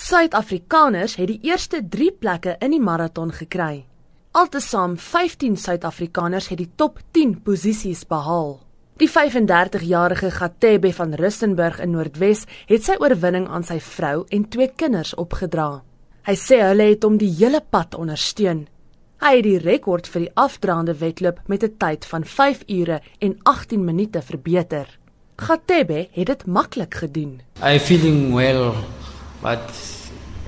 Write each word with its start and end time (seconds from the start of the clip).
Suid-Afrikaners 0.00 1.18
het 1.20 1.28
die 1.28 1.42
eerste 1.44 1.82
3 1.84 2.12
plekke 2.16 2.54
in 2.64 2.72
die 2.72 2.80
maraton 2.80 3.34
gekry. 3.36 3.82
Altesaam 4.32 4.94
15 4.96 5.58
Suid-Afrikaners 5.60 6.46
het 6.48 6.56
die 6.62 6.70
top 6.80 7.02
10 7.12 7.34
posisies 7.44 8.06
behaal. 8.08 8.54
Die 8.96 9.10
35-jarige 9.12 10.30
Gatebe 10.32 10.92
van 10.96 11.12
Rustenburg 11.20 11.82
in 11.84 11.92
Noordwes 11.92 12.46
het 12.70 12.86
sy 12.86 12.96
oorwinning 12.96 13.44
aan 13.52 13.66
sy 13.68 13.76
vrou 13.84 14.24
en 14.32 14.46
twee 14.48 14.70
kinders 14.72 15.12
opgedra. 15.20 15.82
Hy 16.24 16.36
sê 16.36 16.62
hulle 16.64 16.86
het 16.94 17.04
hom 17.04 17.18
die 17.20 17.34
hele 17.34 17.60
pad 17.60 17.98
ondersteun. 18.00 18.64
Hy 19.20 19.34
het 19.36 19.44
die 19.44 19.60
rekord 19.60 20.08
vir 20.08 20.24
die 20.24 20.32
afdraande 20.32 20.94
wedloop 20.96 21.44
met 21.46 21.62
'n 21.62 21.76
tyd 21.76 22.08
van 22.08 22.24
5 22.24 22.64
ure 22.68 23.02
en 23.20 23.36
18 23.44 23.84
minute 23.84 24.22
verbeter. 24.22 24.88
Gatebe 25.36 26.08
het 26.12 26.26
dit 26.26 26.46
maklik 26.46 26.94
gedoen. 26.94 27.42
I 27.62 27.78
feeling 27.78 28.34
well, 28.34 28.72
but 29.42 29.72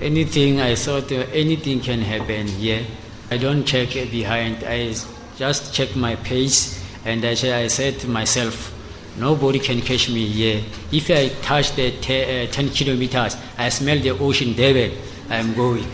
anything 0.01 0.61
I 0.61 0.75
thought 0.75 1.11
anything 1.11 1.79
can 1.79 2.01
happen 2.01 2.47
here. 2.47 2.85
I 3.31 3.37
don't 3.37 3.63
check 3.65 3.89
behind. 4.11 4.63
I 4.63 4.93
just 5.37 5.73
check 5.73 5.95
my 5.95 6.15
pace 6.17 6.79
and 7.05 7.25
I, 7.25 7.33
say, 7.33 7.51
I 7.51 7.67
said 7.67 7.99
to 7.99 8.07
myself, 8.07 8.71
nobody 9.17 9.59
can 9.59 9.81
catch 9.81 10.09
me 10.09 10.27
here. 10.27 10.63
If 10.91 11.09
I 11.09 11.29
touch 11.41 11.75
the 11.75 11.91
te, 11.99 12.45
uh, 12.45 12.51
10 12.51 12.69
kilometers, 12.69 13.37
I 13.57 13.69
smell 13.69 13.99
the 13.99 14.11
ocean 14.11 14.53
devil. 14.53 14.95
I'm 15.29 15.53
going. 15.55 15.85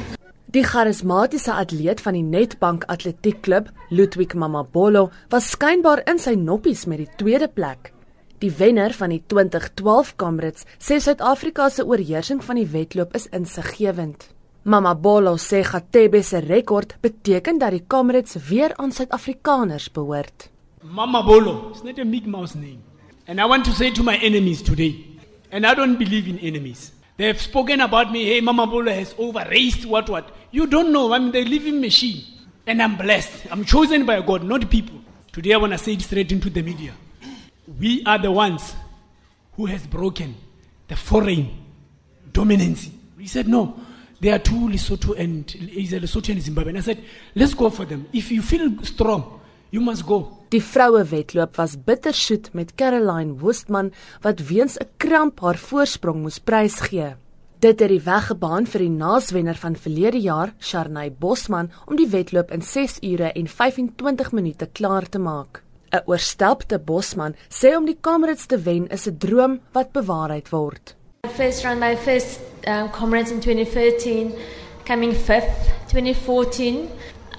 Die 0.51 0.63
charismatiese 0.63 1.53
atleet 1.53 2.01
van 2.01 2.15
die 2.17 2.23
Netbank 2.25 2.87
Atletiekklub, 2.89 3.69
Ludwig 3.89 4.33
Mamabolo, 4.33 5.11
was 5.29 5.51
skynbaar 5.53 6.01
in 6.09 6.17
sy 6.17 6.33
noppies 6.33 6.87
met 6.89 7.03
die 7.03 7.09
tweede 7.21 7.47
plek. 7.53 7.91
Die 8.39 8.51
wenner 8.55 8.93
van 8.95 9.11
die 9.11 9.19
2012 9.27 10.13
Comrades 10.15 10.63
sê 10.79 10.95
Suid-Afrika 11.03 11.65
se 11.69 11.83
oorheersing 11.83 12.39
van 12.43 12.55
die 12.55 12.69
wedloop 12.71 13.17
is 13.17 13.25
insiggewend. 13.35 14.29
Mama 14.63 14.93
Bolo 14.95 15.33
sê 15.35 15.59
Gatebe 15.67 16.21
se 16.23 16.39
rekord 16.39 16.95
beteken 17.03 17.59
dat 17.59 17.75
die 17.75 17.83
Comrades 17.87 18.37
weer 18.47 18.71
aan 18.79 18.93
Suid-Afrikaners 18.95 19.89
behoort. 19.91 20.47
Mama 20.83 21.19
Bolo 21.23 21.71
is 21.73 21.83
not 21.83 21.99
a 21.99 22.05
big 22.05 22.25
mouse 22.25 22.55
name. 22.55 22.79
And 23.27 23.41
I 23.41 23.45
want 23.45 23.65
to 23.65 23.71
say 23.71 23.91
to 23.91 24.03
my 24.03 24.15
enemies 24.23 24.61
today, 24.61 24.95
and 25.51 25.65
I 25.65 25.75
don't 25.75 25.97
believe 25.97 26.29
in 26.29 26.39
enemies. 26.39 26.93
They 27.17 27.27
have 27.27 27.41
spoken 27.41 27.81
about 27.81 28.11
me, 28.11 28.23
hey, 28.23 28.39
Mama 28.39 28.67
Bolo 28.67 28.93
has 28.93 29.13
overraced 29.19 29.85
what 29.85 30.09
what. 30.09 30.31
You 30.51 30.65
don't 30.65 30.93
know, 30.93 31.11
I'm 31.13 31.33
the 31.33 31.43
living 31.43 31.81
machine. 31.81 32.23
And 32.65 32.81
I'm 32.81 32.95
blessed. 32.95 33.51
I'm 33.51 33.65
chosen 33.65 34.05
by 34.05 34.21
God, 34.21 34.43
not 34.43 34.69
people. 34.69 35.01
Today 35.33 35.53
I 35.53 35.57
want 35.57 35.73
to 35.73 35.77
say 35.77 35.93
it 35.93 36.01
straight 36.01 36.31
into 36.31 36.49
the 36.49 36.61
media. 36.61 36.93
We 37.77 38.03
are 38.05 38.17
the 38.17 38.31
ones 38.31 38.73
who 39.53 39.65
has 39.67 39.85
broken 39.85 40.35
the 40.87 40.95
foreign 40.95 41.49
dominance. 42.31 42.89
He 43.17 43.27
said, 43.27 43.47
no, 43.47 43.75
there 44.19 44.33
are 44.35 44.39
two 44.39 44.67
Lesotho 44.67 45.17
and 45.17 45.53
is 45.55 45.91
Lesotho 45.91 46.31
and 46.31 46.41
Zimbabwe. 46.41 46.71
And 46.71 46.79
I 46.79 46.81
said, 46.81 47.03
let's 47.35 47.53
go 47.53 47.69
for 47.69 47.85
them. 47.85 48.07
If 48.13 48.31
you 48.31 48.41
feel 48.41 48.71
strong, 48.83 49.41
you 49.71 49.81
must 49.81 50.05
go. 50.05 50.35
Die 50.49 50.61
vroue 50.61 51.03
wedloop 51.05 51.59
was 51.61 51.75
bittersoet 51.85 52.49
met 52.57 52.73
Caroline 52.75 53.35
Woestman 53.37 53.91
wat 54.21 54.39
weens 54.47 54.79
'n 54.79 54.87
kramp 54.97 55.39
haar 55.39 55.57
voorsprong 55.57 56.21
moes 56.21 56.39
prysgee. 56.39 57.15
Dit 57.59 57.79
het 57.79 57.89
die 57.89 58.01
weg 58.01 58.27
gebaan 58.27 58.65
vir 58.65 58.79
die 58.79 58.89
naaswenner 58.89 59.55
van 59.55 59.75
verlede 59.75 60.19
jaar, 60.19 60.53
Sharnay 60.59 61.11
Bosman, 61.11 61.69
om 61.85 61.95
die 61.95 62.07
wedloop 62.07 62.51
in 62.51 62.61
6 62.61 62.97
ure 63.01 63.31
en 63.31 63.47
25 63.47 64.31
minute 64.31 64.69
klaar 64.71 65.09
te 65.09 65.19
maak. 65.19 65.63
'n 65.91 66.01
Oorstelpte 66.05 66.79
Bosman 66.79 67.35
sê 67.49 67.75
om 67.77 67.85
die 67.85 67.97
Comrades 68.01 68.45
te 68.45 68.57
wen 68.57 68.87
is 68.87 69.07
'n 69.07 69.17
droom 69.17 69.59
wat 69.73 69.91
bewaarheid 69.91 70.49
word. 70.51 70.95
First 71.35 71.63
run 71.63 71.79
my 71.79 71.95
first 71.95 72.39
um, 72.67 72.89
Comrades 72.91 73.31
in 73.31 73.39
2013, 73.39 74.33
coming 74.85 75.13
fifth. 75.13 75.71
2014, 75.89 76.89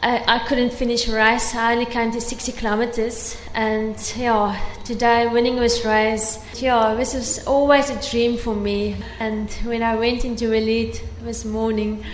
I, 0.03 0.23
I 0.27 0.39
couldn't 0.49 0.73
finish 0.73 1.09
race. 1.09 1.55
I 1.55 1.73
only 1.73 1.87
came 1.87 2.11
to 2.13 2.21
60 2.21 2.53
kilometers, 2.53 3.37
and 3.55 3.97
yeah, 4.17 4.57
today 4.85 5.27
winning 5.27 5.57
this 5.57 5.85
race, 5.85 6.39
yeah, 6.61 6.95
this 6.95 7.15
was 7.15 7.47
always 7.47 7.91
a 7.91 8.11
dream 8.11 8.39
for 8.39 8.55
me. 8.55 8.97
And 9.19 9.51
when 9.65 9.83
I 9.83 9.97
went 9.97 10.25
into 10.25 10.53
elite 10.53 11.05
this 11.23 11.45
morning. 11.45 12.05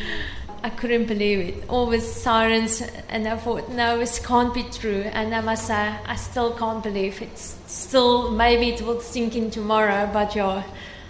I 0.66 0.70
couldn't 0.70 1.06
believe 1.06 1.38
it. 1.38 1.64
All 1.68 1.86
the 1.86 2.00
sirens, 2.00 2.82
and 3.08 3.28
I 3.28 3.36
thought, 3.36 3.68
no, 3.70 3.98
this 3.98 4.18
can't 4.18 4.52
be 4.52 4.64
true. 4.64 5.02
And 5.12 5.32
I 5.32 5.40
must 5.40 5.68
say, 5.68 5.94
I 6.04 6.16
still 6.16 6.50
can't 6.54 6.82
believe 6.82 7.22
it. 7.22 7.38
Still, 7.38 8.32
maybe 8.32 8.70
it 8.70 8.82
will 8.82 9.00
sink 9.00 9.36
in 9.36 9.52
tomorrow, 9.52 10.10
but 10.12 10.34
yeah, 10.34 10.64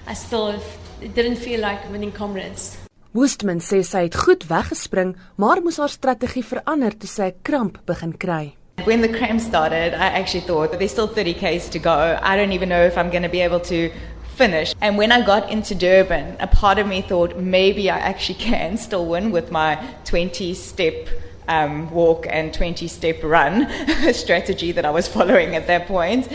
I 0.06 0.12
still, 0.12 0.60
it 1.00 1.14
didn't 1.14 1.36
feel 1.36 1.60
like 1.62 1.90
winning 1.90 2.12
comrades. 2.12 2.76
Woestman 3.16 3.64
sê 3.64 3.80
sy 3.80 4.04
het 4.10 4.20
goed 4.26 4.44
weggespring, 4.50 5.14
maar 5.40 5.64
moes 5.64 5.80
haar 5.80 5.88
strategie 5.88 6.44
verander 6.44 6.92
toe 6.92 7.08
sy 7.08 7.32
'n 7.32 7.40
kramp 7.42 7.80
begin 7.88 8.12
kry. 8.12 8.52
When 8.84 9.00
the 9.00 9.08
cramp 9.08 9.40
started, 9.40 9.94
I 9.94 10.20
actually 10.20 10.44
thought 10.44 10.78
there's 10.78 10.92
still 10.92 11.08
30 11.08 11.32
k's 11.32 11.70
to 11.70 11.78
go. 11.78 12.18
I 12.20 12.36
don't 12.36 12.52
even 12.52 12.68
know 12.68 12.84
if 12.84 12.98
I'm 12.98 13.08
going 13.08 13.24
to 13.24 13.32
be 13.32 13.40
able 13.40 13.60
to 13.72 13.90
finish. 14.36 14.74
And 14.80 14.98
when 14.98 15.12
I 15.12 15.24
got 15.24 15.50
into 15.50 15.74
Durban, 15.74 16.36
a 16.40 16.46
part 16.46 16.78
of 16.78 16.86
me 16.86 17.02
thought 17.02 17.36
maybe 17.36 17.90
I 17.90 17.98
actually 17.98 18.38
can 18.50 18.76
still 18.76 19.06
win 19.06 19.32
with 19.32 19.50
my 19.50 19.82
20 20.04 20.54
step 20.54 21.08
um, 21.48 21.90
walk 21.90 22.26
and 22.28 22.52
20 22.52 22.88
step 22.88 23.22
run 23.22 23.68
strategy 24.12 24.72
that 24.72 24.84
I 24.84 24.90
was 24.90 25.08
following 25.16 25.54
at 25.56 25.66
that 25.66 25.86
point. 25.86 26.28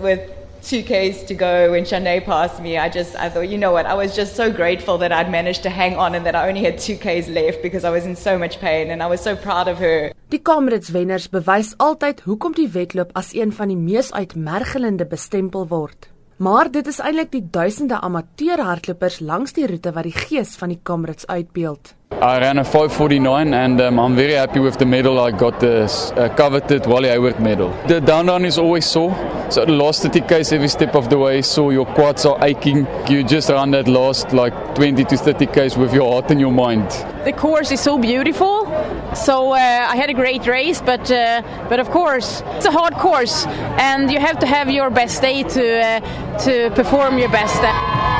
With 0.00 0.20
2Ks 0.62 1.26
to 1.28 1.34
go 1.34 1.70
when 1.70 1.84
Shanae 1.84 2.24
passed 2.24 2.60
me, 2.60 2.76
I 2.76 2.88
just, 2.88 3.14
I 3.16 3.30
thought, 3.30 3.48
you 3.48 3.56
know 3.56 3.72
what, 3.72 3.86
I 3.86 3.94
was 3.94 4.14
just 4.14 4.36
so 4.36 4.52
grateful 4.52 4.98
that 4.98 5.12
I'd 5.12 5.30
managed 5.30 5.62
to 5.62 5.70
hang 5.70 5.96
on 5.96 6.14
and 6.14 6.26
that 6.26 6.34
I 6.34 6.48
only 6.48 6.62
had 6.62 6.76
2Ks 6.76 7.32
left 7.32 7.62
because 7.62 7.84
I 7.84 7.90
was 7.90 8.04
in 8.04 8.16
so 8.16 8.36
much 8.38 8.58
pain 8.60 8.90
and 8.90 9.02
I 9.02 9.06
was 9.06 9.20
so 9.20 9.36
proud 9.36 9.68
of 9.68 9.78
her. 9.78 10.12
Die 10.28 10.38
Comrades 10.38 10.90
wenners 10.92 11.28
bewys 11.32 11.72
altyd 11.78 12.20
hoekom 12.26 12.52
die 12.52 12.68
wedloop 12.74 13.14
as 13.16 13.32
een 13.32 13.52
van 13.52 13.72
die 13.72 13.80
mees 13.80 14.12
uitmergelende 14.12 15.06
bestempel 15.06 15.68
word. 15.70 16.10
Maar 16.38 16.68
dit 16.70 16.86
is 16.86 17.00
eintlik 17.02 17.32
die 17.32 17.42
duisende 17.50 17.96
amateurhardlopers 18.06 19.18
langs 19.26 19.56
die 19.56 19.66
roete 19.66 19.90
wat 19.92 20.06
die 20.06 20.14
gees 20.14 20.54
van 20.60 20.70
die 20.70 20.78
Comrades 20.86 21.26
uitbeeld. 21.26 21.96
I 22.20 22.40
ran 22.40 22.58
a 22.58 22.64
549 22.64 23.54
and 23.54 23.80
um, 23.80 24.00
I'm 24.00 24.16
very 24.16 24.32
happy 24.32 24.58
with 24.58 24.76
the 24.76 24.84
medal 24.84 25.20
I 25.20 25.30
got 25.30 25.60
the 25.60 25.84
uh, 26.16 26.34
coveted 26.34 26.84
Wally 26.84 27.08
Hayward 27.08 27.38
medal. 27.38 27.70
The 27.86 28.00
down 28.00 28.26
down 28.26 28.44
is 28.44 28.58
always 28.58 28.86
sore. 28.86 29.14
So 29.50 29.64
the 29.64 29.72
last 29.72 30.02
30 30.02 30.22
k's 30.22 30.52
every 30.52 30.66
step 30.66 30.96
of 30.96 31.10
the 31.10 31.16
way 31.18 31.42
so 31.42 31.70
your 31.70 31.86
quads 31.86 32.26
are 32.26 32.36
aching. 32.44 32.88
You 33.08 33.22
just 33.22 33.50
run 33.50 33.70
that 33.70 33.86
last 33.86 34.32
like 34.32 34.52
20 34.74 35.04
to 35.04 35.16
30 35.16 35.46
k's 35.46 35.76
with 35.76 35.94
your 35.94 36.10
heart 36.12 36.32
and 36.32 36.40
your 36.40 36.50
mind. 36.50 36.90
The 37.24 37.32
course 37.32 37.70
is 37.70 37.80
so 37.80 37.96
beautiful. 37.96 38.66
So 39.14 39.52
uh, 39.52 39.56
I 39.56 39.94
had 39.94 40.10
a 40.10 40.14
great 40.14 40.44
race 40.48 40.80
but 40.80 41.08
uh, 41.12 41.42
but 41.68 41.78
of 41.78 41.88
course 41.90 42.42
it's 42.56 42.66
a 42.66 42.72
hard 42.72 42.94
course 42.94 43.46
and 43.78 44.10
you 44.10 44.18
have 44.18 44.40
to 44.40 44.46
have 44.46 44.68
your 44.68 44.90
best 44.90 45.22
day 45.22 45.44
to 45.44 45.84
uh, 45.84 46.38
to 46.38 46.70
perform 46.74 47.18
your 47.18 47.30
best. 47.30 48.17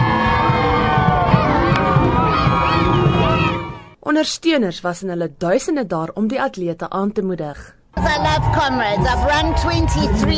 Ondersteuners 4.08 4.80
was 4.80 5.02
in 5.02 5.10
hulle 5.12 5.28
duisende 5.36 5.86
daar 5.86 6.10
om 6.16 6.28
die 6.28 6.40
atlete 6.40 6.88
aan 6.90 7.12
te 7.12 7.22
moedig. 7.22 7.77
I 7.96 8.16
love 8.18 8.54
comrades. 8.54 9.06
I've 9.06 9.24
run 9.26 9.54
23. 9.60 10.36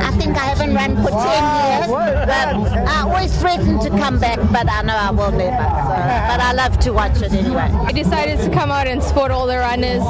I 0.00 0.10
think 0.12 0.36
I 0.36 0.44
haven't 0.44 0.74
run 0.74 0.96
for 0.96 1.10
10 1.10 1.10
years. 1.10 1.88
But 1.88 2.88
I 2.88 3.02
always 3.02 3.36
threaten 3.40 3.78
to 3.80 3.90
come 3.90 4.18
back, 4.18 4.38
but 4.52 4.70
I 4.70 4.82
know 4.82 4.94
I 4.94 5.10
will 5.10 5.32
never. 5.32 5.56
So, 5.56 5.94
but 6.30 6.40
I 6.40 6.52
love 6.52 6.78
to 6.80 6.92
watch 6.92 7.20
it 7.22 7.32
anyway. 7.32 7.70
I 7.86 7.92
decided 7.92 8.38
to 8.40 8.50
come 8.50 8.70
out 8.70 8.86
and 8.86 9.02
support 9.02 9.30
all 9.30 9.46
the 9.46 9.56
runners 9.56 10.02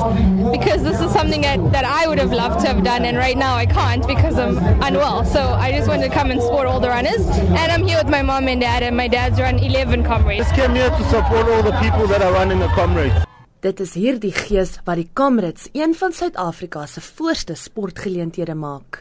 because 0.53 0.83
this 0.83 1.01
is 1.01 1.11
something 1.13 1.43
that, 1.43 1.73
that 1.73 1.85
I 1.85 2.07
would 2.07 2.19
have 2.19 2.33
loved 2.33 2.61
to 2.61 2.69
have 2.69 2.85
done, 2.85 3.05
and 3.05 3.17
right 3.17 3.37
now 3.37 3.55
I 3.55 3.67
can't 3.67 4.07
because 4.07 4.39
I'm 4.39 4.59
unwell. 4.83 5.25
So 5.25 5.41
I 5.41 5.73
just 5.73 5.89
wanted 5.89 6.09
to 6.09 6.15
come 6.15 6.31
and 6.31 6.41
support 6.41 6.67
all 6.67 6.81
the 6.81 6.89
runners. 6.89 7.27
And 7.29 7.73
I'm 7.73 7.85
here 7.85 7.99
with 7.99 8.09
my 8.09 8.23
mom 8.23 8.49
and 8.49 8.61
dad, 8.61 8.83
and 8.83 8.97
my 8.97 9.09
dad's 9.09 9.41
run 9.41 9.59
11 9.59 10.05
comrades. 10.05 10.47
I 10.47 10.51
just 10.51 10.61
came 10.61 10.75
here 10.75 10.91
to 10.91 11.05
support 11.05 11.49
all 11.49 11.63
the 11.63 11.77
people 11.81 12.07
that 12.09 12.23
are 12.23 12.33
running 12.33 12.59
the 12.59 12.69
comrades. 12.69 13.25
Dit 13.59 13.81
is 13.83 13.97
hierdie 13.99 14.31
gees 14.31 14.77
wat 14.87 15.01
die 15.01 15.09
Comrades 15.19 15.67
een 15.75 15.91
van 15.99 16.13
Suid-Afrika 16.15 16.85
se 16.87 17.01
voorste 17.03 17.57
sportgeleenthede 17.59 18.55
maak. 18.55 19.01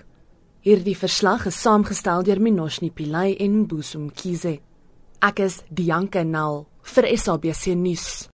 Hierdie 0.66 0.98
verslag 0.98 1.46
is 1.46 1.60
saamgestel 1.62 2.26
deur 2.26 2.42
Minoshni 2.42 2.90
Pillay 2.90 3.36
en 3.38 3.60
Mbusum 3.60 4.10
Kize. 4.10 4.56
Ek 5.22 5.44
is 5.46 5.60
Dianke 5.70 6.26
Nal 6.26 6.66
vir 6.82 7.10
SABC 7.14 7.76
nuus. 7.78 8.28